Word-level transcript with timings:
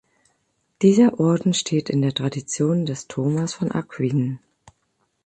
Dieser 0.81 1.19
Orden 1.19 1.53
steht 1.53 1.87
in 1.91 2.01
der 2.01 2.11
Tradition 2.15 2.87
des 2.87 3.07
Thomas 3.07 3.53
von 3.53 3.71
Aquin. 3.71 4.39